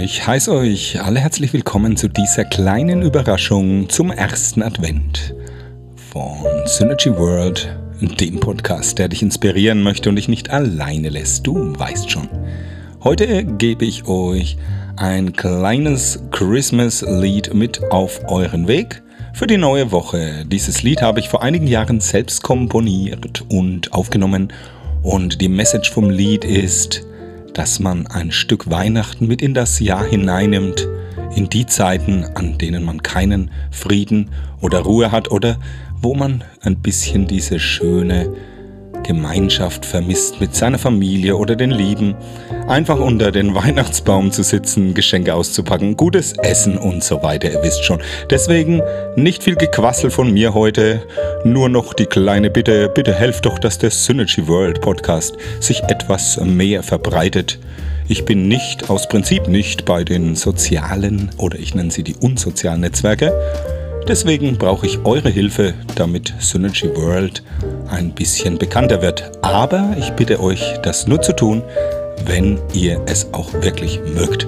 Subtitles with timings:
[0.00, 5.34] Ich heiße euch alle herzlich willkommen zu dieser kleinen Überraschung zum ersten Advent
[6.10, 11.46] von Synergy World, dem Podcast, der dich inspirieren möchte und dich nicht alleine lässt.
[11.46, 12.28] Du weißt schon.
[13.04, 14.56] Heute gebe ich euch
[14.96, 19.02] ein kleines Christmas-Lied mit auf euren Weg
[19.34, 20.44] für die neue Woche.
[20.46, 24.52] Dieses Lied habe ich vor einigen Jahren selbst komponiert und aufgenommen
[25.02, 27.04] und die Message vom Lied ist,
[27.54, 30.88] dass man ein Stück Weihnachten mit in das Jahr hineinnimmt,
[31.34, 34.30] in die Zeiten, an denen man keinen Frieden
[34.60, 35.58] oder Ruhe hat oder
[36.00, 38.28] wo man ein bisschen diese schöne
[39.02, 42.14] Gemeinschaft vermisst mit seiner Familie oder den Lieben,
[42.68, 47.84] einfach unter den Weihnachtsbaum zu sitzen, Geschenke auszupacken, gutes Essen und so weiter, ihr wisst
[47.84, 48.00] schon.
[48.30, 48.82] Deswegen
[49.16, 51.02] nicht viel Gequassel von mir heute,
[51.44, 56.40] nur noch die kleine Bitte, bitte helft doch, dass der Synergy World Podcast sich etwas
[56.40, 57.58] mehr verbreitet.
[58.08, 62.80] Ich bin nicht, aus Prinzip nicht bei den sozialen oder ich nenne sie die unsozialen
[62.80, 63.32] Netzwerke.
[64.08, 67.42] Deswegen brauche ich eure Hilfe, damit Synergy World
[67.92, 69.30] ein bisschen bekannter wird.
[69.42, 71.62] Aber ich bitte euch, das nur zu tun,
[72.24, 74.46] wenn ihr es auch wirklich mögt.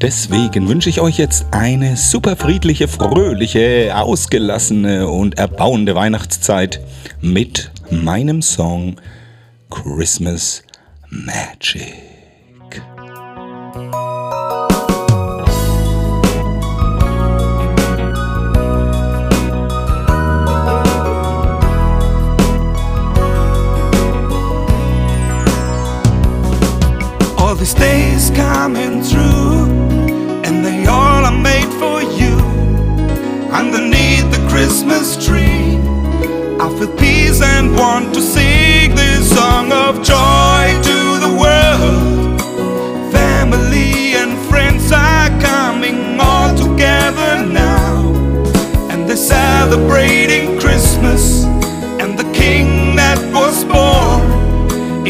[0.00, 6.80] Deswegen wünsche ich euch jetzt eine super friedliche, fröhliche, ausgelassene und erbauende Weihnachtszeit
[7.20, 8.96] mit meinem Song
[9.68, 10.62] Christmas
[11.10, 12.19] Magic.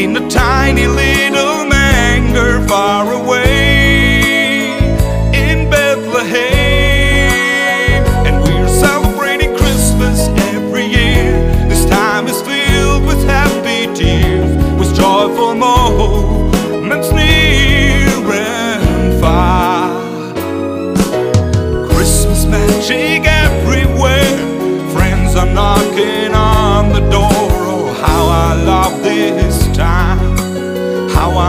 [0.03, 1.40] In a tiny little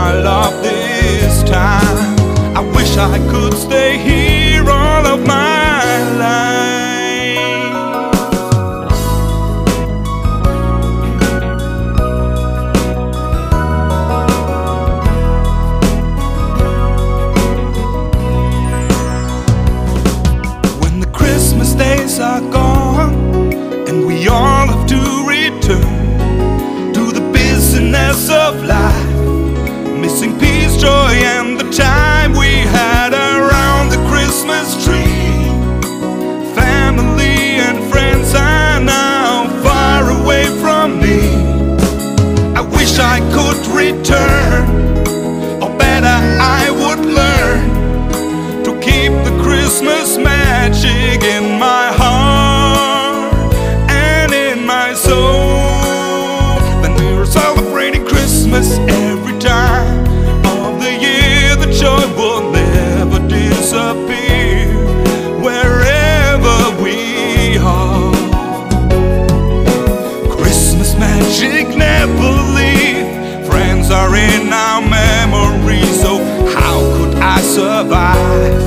[0.03, 2.19] I love this time.
[2.57, 4.22] I wish I could stay here
[73.93, 76.01] are in our memories.
[76.01, 76.17] So
[76.57, 78.61] how could I survive?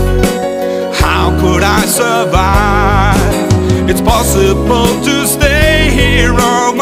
[0.95, 3.91] How could I survive?
[3.91, 6.75] It's possible to stay here all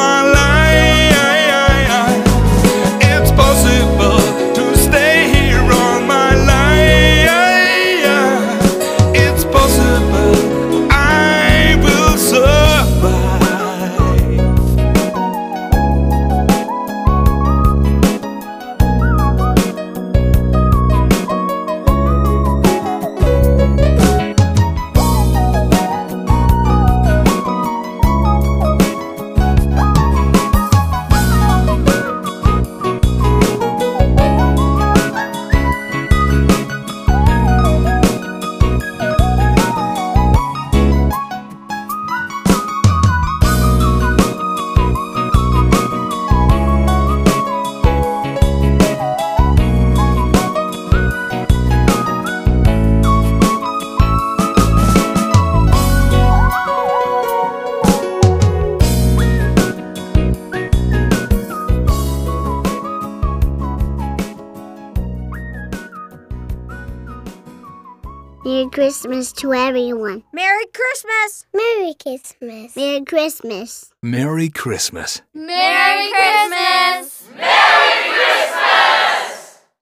[68.65, 70.23] Merry Christmas to everyone.
[70.33, 71.45] Merry Christmas!
[71.53, 72.75] Merry Christmas.
[72.75, 73.93] Merry Christmas.
[74.03, 75.21] Merry Christmas.
[75.35, 77.29] Merry Christmas!
[77.37, 79.24] Merry Christmas!